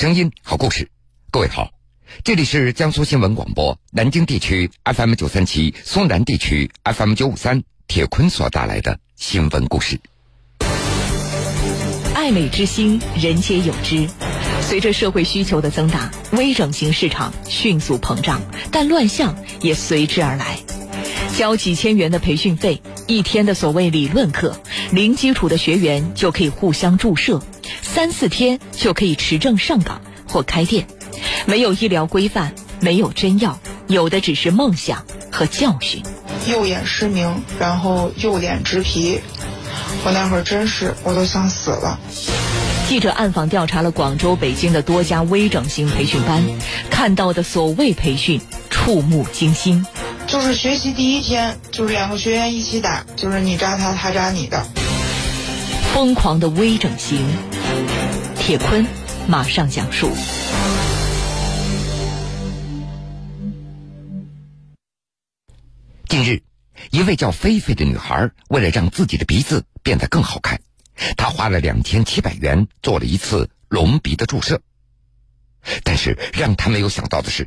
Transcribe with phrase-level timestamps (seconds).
[0.00, 0.88] 声音，好故事，
[1.32, 1.72] 各位好，
[2.22, 9.98] 这里是江苏新闻广播南京地区 FM 九三七、苏南地区 FM 九五三，铁坤所带来的新闻故事。
[12.14, 14.08] 爱美之心，人皆有之。
[14.60, 18.40] 随着社会需求的增大，微整形市场迅速膨胀，
[18.70, 20.60] 但乱象也随之而来。
[21.36, 24.60] 交几千元的培训费，一天的所谓理论课，
[24.92, 27.42] 零基础的学员就可以互相注射。
[27.98, 30.86] 三四天就可以持证上岗或开店，
[31.46, 36.00] 没有医疗规范，没有真药，有的只是梦想和教训。
[36.46, 39.18] 右眼失明，然后右脸植皮，
[40.04, 41.98] 我那会儿真是我都想死了。
[42.88, 46.40] 记者暗访调查了广州、北京的多家微整形培训班，
[46.90, 49.84] 看到的所谓培训触目惊心。
[50.28, 54.64] 就是学习第一天，就是两个学员一起打，就是你扎他，他扎你的。
[55.92, 57.26] 疯狂的微整形，
[58.48, 58.82] 铁坤
[59.28, 60.10] 马上讲述。
[66.08, 66.42] 近日，
[66.90, 70.62] 一位叫菲菲的女孩，为了让自己的鼻子变得更好看，
[71.18, 74.62] 她花了两千七百元做了一次隆鼻的注射。
[75.84, 77.46] 但是让她没有想到的是，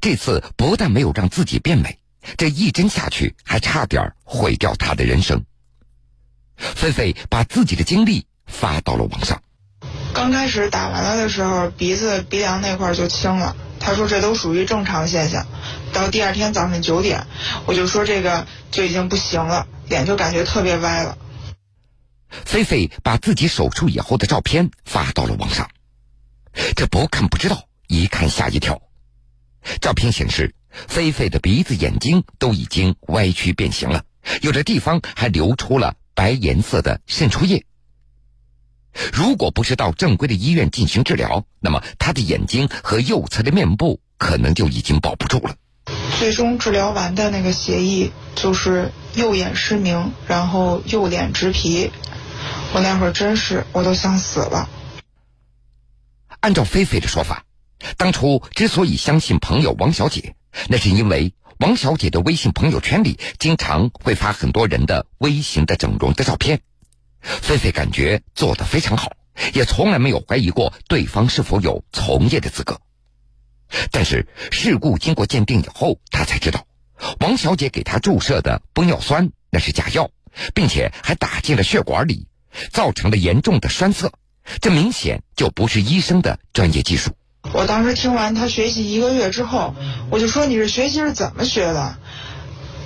[0.00, 1.98] 这次不但没有让自己变美，
[2.38, 5.44] 这一针下去还差点毁掉她的人生。
[6.56, 9.42] 菲菲把自己的经历发到了网上。
[10.18, 13.54] 刚开始打完了的时候，鼻子鼻梁那块就青了。
[13.78, 15.46] 他说这都属于正常现象。
[15.92, 17.24] 到第二天早上九点，
[17.66, 21.16] 我就说这个就已经不行了，脸就感觉特别歪了。
[22.44, 25.70] 菲菲把自己手术以后的照片发到了网上。
[26.74, 28.82] 这不看不知道，一看吓一跳。
[29.80, 30.52] 照片显示，
[30.88, 34.02] 菲菲的鼻子、眼睛都已经歪曲变形了，
[34.42, 35.94] 有的地方还流出了。
[36.14, 37.64] 白颜色的渗出液，
[39.12, 45.54] 如果不是到正规的医院进行治疗，那么他的眼睛和右侧的面部可能就已经保不住了。
[46.18, 51.90] 最终治疗完的那个协议就是右眼失明，然后右脸植皮。
[52.74, 54.68] 我那会儿真是我都想死了。
[56.40, 57.44] 按照菲菲的说法，
[57.96, 60.34] 当初之所以相信朋友王小姐，
[60.68, 61.32] 那是因为。
[61.60, 66.60] 王小姐的微信朋友圈里经常会发很多人的微型的整容的照片，
[67.20, 69.12] 菲菲感觉做得非常好，
[69.54, 72.80] 也从来没有怀疑过对方是否有从业的资格。
[73.90, 76.66] 但是事故经过鉴定以后，她才知道，
[77.20, 80.10] 王小姐给她注射的玻尿酸那是假药，
[80.54, 82.26] 并且还打进了血管里，
[82.72, 84.10] 造成了严重的栓塞，
[84.60, 87.10] 这明显就不是医生的专业技术。
[87.52, 89.74] 我当时听完他学习一个月之后，
[90.10, 91.98] 我就说你是学习是怎么学的？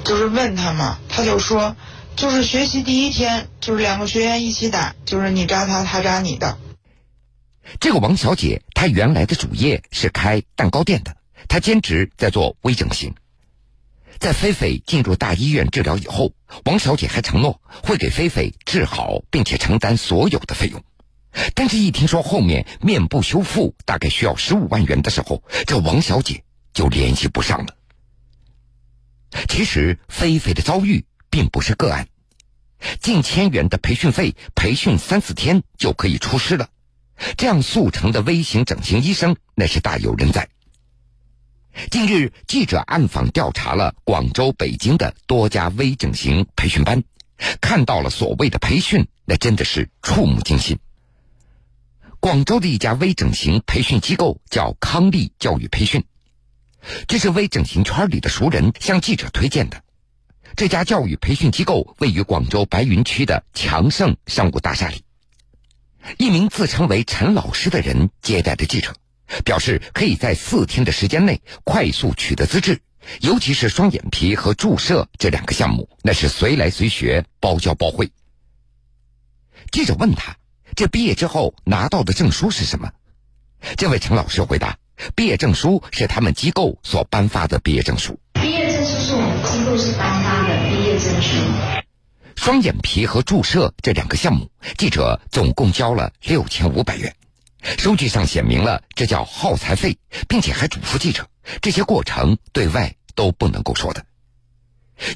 [0.05, 1.77] 就是问他嘛，他就说，
[2.17, 6.59] 就是学习第一天，就是两个学员一起打，就是你扎他，他扎你的。
[7.81, 11.17] 这个王小姐，她原来的主业是开蛋糕店的，
[11.49, 13.15] 她兼职在做微整形。
[14.19, 16.33] 在菲菲进入大医院治疗以后，
[16.65, 20.81] 王小姐还承诺会给菲菲治好，并且承担所有的费用。
[21.55, 27.75] 但是，一听说后面面部修复大概需要十五万元的时候，这王小姐就联系不上了。
[29.49, 32.07] 其实，菲菲的遭遇并不是个案，
[33.01, 36.69] 近千元的培训费，培训三四天就可以出师了，
[37.39, 40.51] 这样速成的微型整形医生那是大有人在。
[41.91, 47.03] 近日，记者暗访调查了广州、北京的多家微整形培训班，
[47.63, 50.79] 看到了所谓的培训，那真的是触目惊心。
[52.21, 56.05] 广州的一家微整形培训机构叫康利教育培训，
[57.09, 59.83] 这是微整形圈里的熟人向记者推荐的。
[60.57, 65.05] 这家教育培训机构位于广州白云区的强盛商务大厦里。
[66.19, 68.95] 一名自称为陈老师的人接待的记者，
[69.45, 72.81] 表示可以在四天的时间内快速取得资质，
[73.21, 78.11] 尤其是双眼皮和注射这两个项目，那是随来随学，包教包会。
[79.71, 80.37] 记者问他。
[80.75, 82.93] 这毕业之后拿到的证书是什么？
[83.77, 84.79] 这位陈老师回答
[85.15, 88.19] ：“毕业证书是他们机构所颁发的毕业证书。
[88.33, 90.32] 毕业证书是我们机构是颁发
[92.37, 97.15] 双眼皮和注射这两个项目，记者总共交了六千五百元。
[97.79, 99.97] 收据上写明了，这叫耗材费，
[100.29, 101.27] 并且还嘱咐记者，
[101.61, 104.05] 这些过程对外都不能够说的。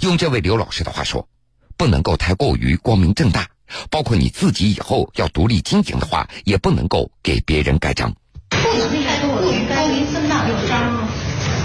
[0.02, 1.28] 用这位刘老师的话说，
[1.76, 3.48] 不能够太过于光明正大。”
[3.90, 8.14] 包括你自己以后要独立经营的话，也不能够给别人盖章。
[8.48, 11.05] 不能太过于光明正大有章，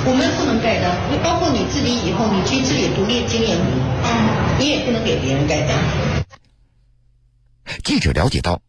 [0.03, 1.17] 我们不能盖章，你。
[1.23, 3.55] 包括你自己以后你去自己独立经营，
[4.03, 5.77] 嗯，你也不能给别人盖章。
[7.83, 8.61] 记者了解到，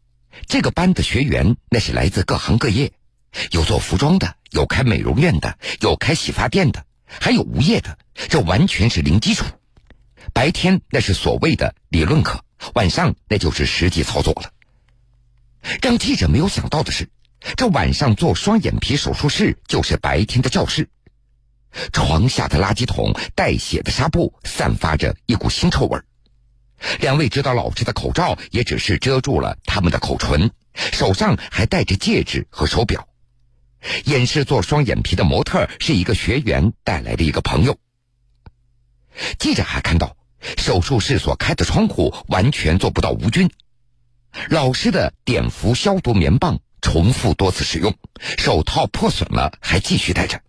[0.47, 2.93] 这个班的学员那是来自各行各业，
[3.51, 7.97] 有做服装的，有开美容院的，有开洗发店的，还有无业的，
[8.29, 9.47] 这完全是零基础。
[10.35, 12.45] 白天那是所谓的理论课，
[12.75, 14.51] 晚上那就是实际操作了。
[15.81, 17.09] 让记者没有想到的是，
[17.57, 20.89] 这晚上做双眼皮手术室就是白天的教室。
[21.93, 26.05] 床下的垃圾桶、带血的纱布散发着一股腥臭味儿
[27.01, 33.07] 两位指导老师的口罩也只是遮住了他们的口唇，手上还戴着戒指和手表。
[34.05, 37.79] 演示做双眼皮的模特是一个学员带来的一个朋友。
[39.39, 40.17] 记者还看到，
[40.59, 43.51] 手术室所开的窗户完全做不到无菌。
[44.49, 47.95] 老师的碘伏消毒棉棒重复多次使用，
[48.39, 50.41] 手套破损了还继续戴着。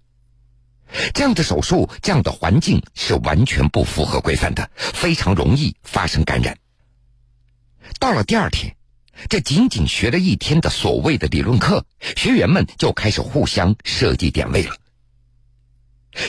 [1.13, 6.57] 这样的手术，这样的环境是完全不符合规范的，非常容易发生感染。
[7.99, 8.75] 到了第二天，
[9.29, 11.85] 这仅仅学了一天的所谓的理论课，
[12.15, 14.75] 学员们就开始互相设计点位了。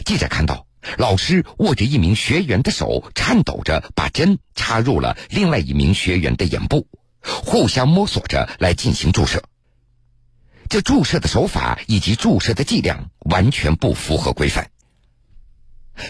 [0.04, 0.66] 记者看到，
[0.98, 6.86] 老师握着一名学员的手，颤抖着把针插入了另外一名学员的眼部，
[7.20, 9.42] 互相摸索着来进行注射。
[10.74, 14.72] 这注射的手法以及注射的剂量完全不符合规范。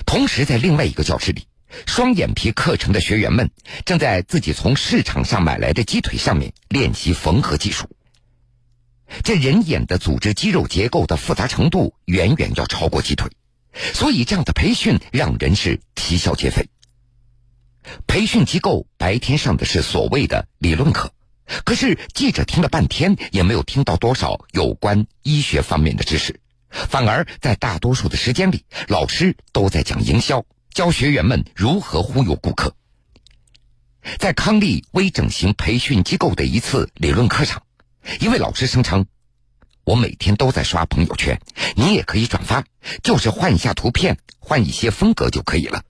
[0.07, 1.47] 同时，在另外一个教室里，
[1.87, 3.51] 双眼皮课程的学员们
[3.85, 7.91] 正在自己从市场上买来的鸡腿上面练习缝合技术。
[9.23, 13.31] 这人眼的组织肌肉结构的复杂程度远远要超过鸡腿，
[13.93, 16.71] 所以这样的培训让人是啼笑皆非。
[18.07, 21.13] 培训机构白天上的是所谓的理论课。
[21.65, 32.75] 可是记者听了半天，也没有听到多少有关医学方面的知识，反而在大多数的时间里，老师都在讲营销，教学员们如何忽悠顾客。
[34.19, 37.63] 在康利微整形培训机构的一次理论课上，
[38.21, 39.07] 一位老师声称
[39.85, 41.41] ：“我每天都在刷朋友圈，
[41.75, 42.65] 你也可以转发，
[43.03, 45.83] 就是换一下图片，换一些风格就可以了。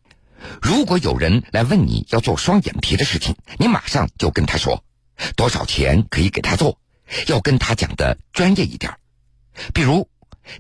[0.60, 4.84] 如果有人来问你要做双眼皮的事情，你马上就跟他说。”
[5.36, 6.78] 多少钱可以给他做？
[7.26, 8.92] 要跟他讲的专业一点
[9.72, 10.08] 比如，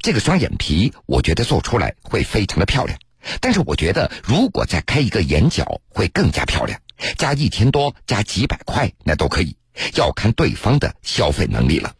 [0.00, 2.98] 这个双眼皮，我觉得做出来会非常的漂亮。
[3.40, 6.78] 但是我觉得，如果再开一个眼角，会更加漂亮。
[7.16, 9.56] 加一千多，加几百块，那都可以，
[9.94, 11.92] 要看对方的消费能力了。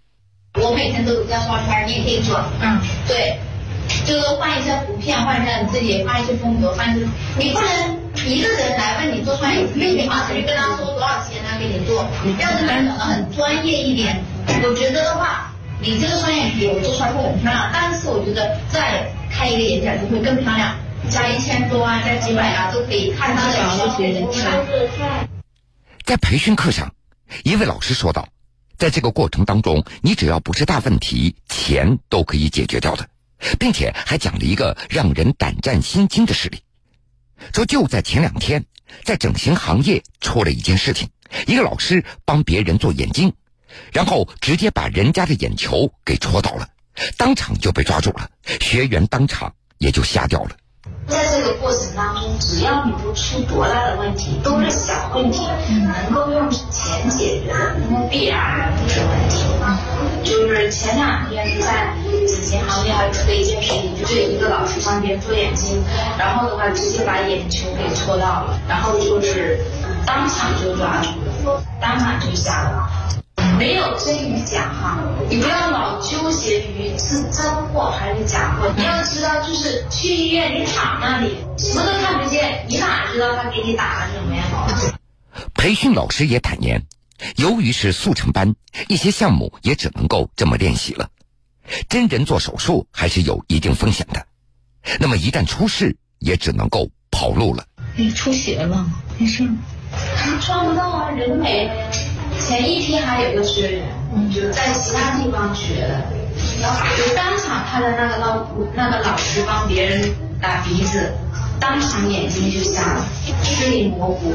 [0.60, 2.36] 我每天都有在画圈，你也可以做。
[2.60, 3.38] 嗯，对。
[4.06, 7.08] 就是换一下图片，换一下你自己，换一些风格，换一些。
[7.38, 12.08] 你不能一个人来问你做双眼皮，你马上就跟他说多少钱来给你做。
[12.38, 14.22] 要是能讲的很专业一点，
[14.62, 20.74] 我觉得的话，你这个双眼皮我做出来会很漂亮，但是我觉得再开一个眼角就会更漂亮，
[21.10, 24.36] 加一千多啊，加几百啊都可以，看他的消费能力。
[26.04, 26.90] 在培训课上，
[27.42, 28.26] 一位老师说道，
[28.78, 33.06] 在这个过程当中，你只要不是大问题，钱都可以解决掉的。
[33.58, 36.58] 并且还讲了一个让人胆战心惊的事例，
[37.52, 38.64] 说就在前两天，
[39.04, 41.08] 在整形行业出了一件事情，
[41.46, 43.32] 一个老师帮别人做眼睛，
[43.92, 46.68] 然后直接把人家的眼球给戳到了，
[47.16, 50.56] 当场就被抓住了，学员当场也就瞎掉了。
[51.06, 59.44] 在这个过程当中，只要你不出多大的问题，都是小问题，能够用钱解决的，那必然不是问题。
[60.24, 61.94] 就是前两天在
[62.26, 65.82] 整形行业还出了一件事情，就是有一个老师帮别人做眼睛，
[66.18, 69.58] 然后的话直接把眼球给戳到了，然后就是
[70.06, 71.10] 当场就抓住
[71.50, 72.88] 了，当场就下了。
[73.58, 76.03] 没有真与假哈，你不要老纠
[76.44, 78.70] 结于是真货还是假货。
[78.76, 84.44] 你要知道，就是去医院你躺那里，什么都看不见，你哪知道他给你打了什么呀？
[85.54, 86.82] 培训老师也坦言，
[87.36, 88.54] 由于是速成班，
[88.88, 91.08] 一些项目也只能够这么练习了。
[91.88, 94.26] 真人做手术还是有一定风险的，
[95.00, 97.64] 那么一旦出事，也只能够跑路了。
[97.96, 98.86] 你出血了，
[99.18, 99.48] 没事。
[100.40, 101.90] 抓不到啊，人没了呀。
[102.38, 106.04] 前一天还有个学员，就在其他地方学的，
[106.96, 111.12] 就当场他的那个老那个老师帮别人打鼻子，
[111.60, 113.04] 当场眼睛就瞎了，
[113.42, 114.34] 视力模糊，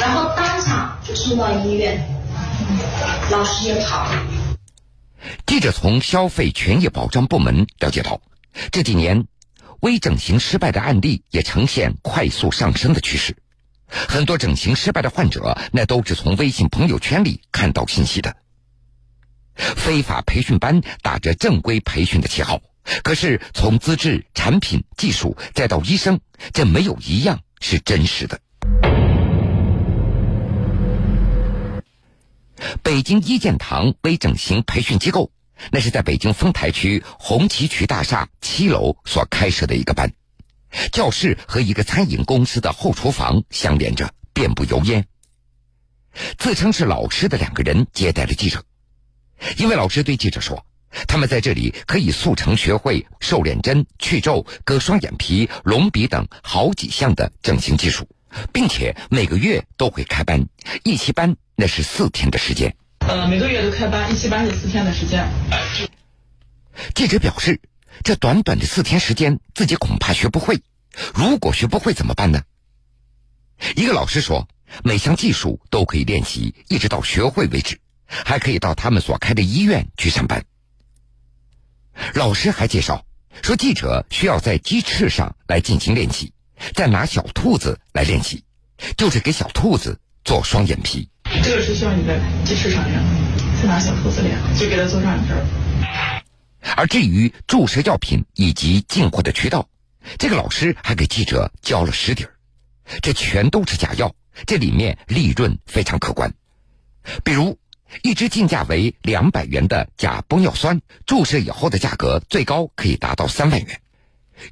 [0.00, 2.04] 然后当场就送到医院，
[3.30, 4.10] 老师也跑了。
[5.46, 8.20] 记者从消费权益保障部门了解到，
[8.70, 9.24] 这几年
[9.80, 13.36] 微整形失败的案例也呈现快速上升的趋势。
[13.88, 18.36] 很多整形失败的患者，那都是从微信朋友圈里看到信息的。
[19.58, 22.62] 非法培训班打着正规培训的旗号，
[23.02, 26.20] 可是从资质、产品、技术再到医生，
[26.52, 28.40] 这没有一样是真实的。
[32.82, 35.30] 北京一建堂微整形培训机构
[35.70, 40.12] 那是在北京丰台区红旗渠大厦七楼所开设的一个班，
[40.92, 45.06] 教室和一个餐饮公司的后厨房相连着，遍布油烟。
[46.36, 48.64] 自称是老师的两个人接待了记者，
[49.56, 50.64] 一位老师对记者说
[51.06, 58.08] ：“他们在这里可以速成学会瘦脸针、去皱、割双眼皮、隆鼻等好几项的整形技术，
[58.52, 60.46] 并且每个月都会开班，
[60.84, 62.74] 一期班那是四天的时间。”
[63.06, 65.26] 呃，每个月都开班，一期班是四天的时间。
[66.94, 67.60] 记者表示，
[68.04, 70.62] 这短短的四天时间，自己恐怕学不会。
[71.14, 72.42] 如果学不会怎么办呢？
[73.76, 74.48] 一个老师说，
[74.84, 80.44] 每项技术都可以练习，一直到学会为止，还可以到他们所开的医院去上班。
[82.14, 83.04] 老师还介绍
[83.42, 86.32] 说，记者需要在鸡翅上来进行练习，
[86.74, 88.42] 再拿小兔子来练习，
[88.96, 91.08] 就是给小兔子做双眼皮。
[91.42, 93.00] 这个是需要你在鸡翅上练，
[93.62, 95.32] 再拿小兔子练，就给他做双眼皮。
[96.76, 99.68] 而至于注射药品以及进货的渠道，
[100.18, 102.34] 这个老师还给记者交了实底儿，
[103.02, 104.14] 这全都是假药，
[104.46, 106.32] 这里面利润非常可观。
[107.24, 107.58] 比如，
[108.02, 113.80] 一支进价为两百元的假玻尿酸，注射以后的价格最高可以达到三万元。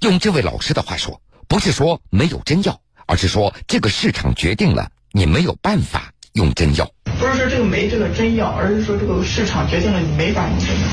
[0.01, 6.91] 用这位老师的话说，不是说没有真药，而是说这个市场决定了你没有办法用真药。
[7.05, 10.87] 不是说这个没这个真药，而是说这个市场决定了你没法用真药。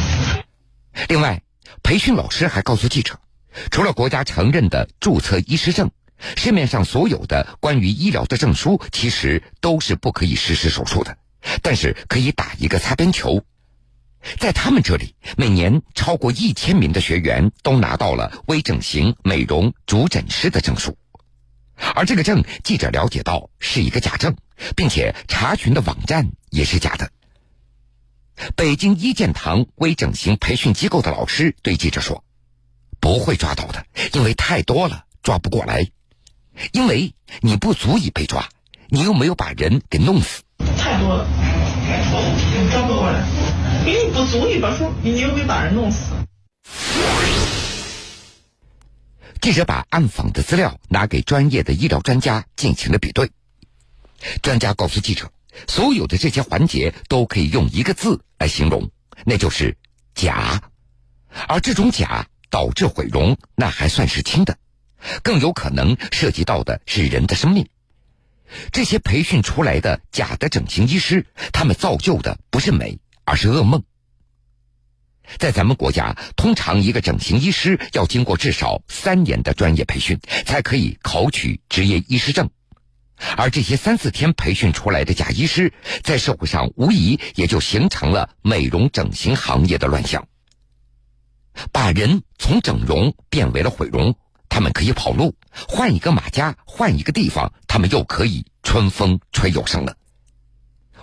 [1.10, 1.42] 另外，
[1.82, 3.20] 培训老师还告诉记者，
[3.72, 5.90] 除了国家承认的注册医师证，
[6.38, 11.18] 市面上所有的关于医疗的证书其实都是不可以实施手术的，
[11.62, 13.44] 但是可以打一个擦边球。
[14.40, 20.98] 在他们这里，每年超过一千名的学员都拿到了微整形、美容主诊师的证书，
[21.94, 24.38] 而这个证，记者了解到是一个假证，
[24.78, 27.12] 并且查询的网站也是假的。
[28.56, 32.24] 北京一建堂微整形培训机构的老师对记者说
[33.02, 35.92] ：“不会抓到的，因为太多了，抓不过来。
[36.72, 38.48] 因为你不足以被抓，
[38.88, 40.44] 你又没有把人给弄死。
[40.78, 41.28] 太多了，
[42.72, 43.24] 抓不过来，
[43.86, 46.14] 因为你不足以把说你又没把人弄死。”
[49.42, 53.30] 记者把暗访的资料拿给专业的医疗专家进行了比对，
[54.42, 55.30] 专家告诉记者。
[55.68, 58.90] 所有的这些环节都可以用一个字来形容，
[59.26, 59.78] 那就是
[60.16, 60.62] 假。
[61.48, 64.58] 而这种假导致毁容，那还算是轻的，
[65.22, 67.68] 更有可能涉及到的是人的生命。
[68.72, 73.84] 这些培训出来的假的整形医师，他们造就的不是美，而是噩梦。
[75.38, 82.50] 在咱们国家，通常一个整形医师要经过至少三年的专业培训，才可以考取执业医师证。
[83.38, 85.72] 而这些三四天培训出来的假医师，
[86.04, 90.28] 在社会上无疑也就形成了美容整形行业的乱象，
[91.72, 94.16] 把人从整容变为了毁容。
[94.54, 95.36] 他们可以跑路，
[95.68, 99.98] 换一个马甲，换一个地方，他们又可以春风吹又生了。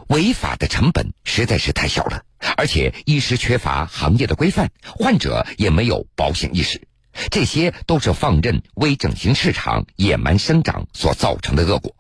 [0.06, 2.22] 违法的成本实在是太小了，
[2.56, 6.80] 而且医师缺乏行业的规范，患者也没有保险意识，
[7.28, 11.92] 这些都是放任微整形市场野蛮生长所造成的恶果。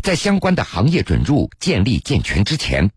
[0.00, 2.88] 在相关的行业准入建立健全之前，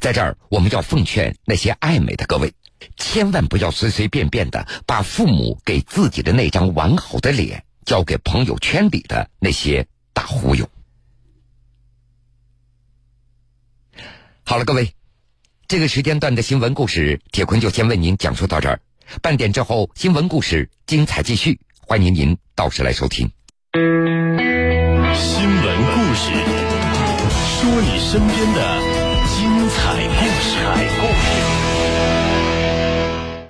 [0.00, 2.52] 在这儿我们要奉劝那些爱美的各位，
[2.96, 10.68] 千万不要随随便便的把父母给自己的那张完好的脸交给朋友圈里的那些大忽悠。
[14.44, 14.94] 好了，各位，
[15.68, 18.80] 这个时间段的新闻故事，铁坤就先为您讲述到这儿。
[19.22, 23.30] 半点之后，新闻故事精彩继续，欢迎您到时来收听。
[25.14, 26.30] 新闻故事，
[27.56, 28.80] 说你身边的
[29.34, 30.06] 精彩
[31.00, 31.06] 故
[31.48, 31.53] 事。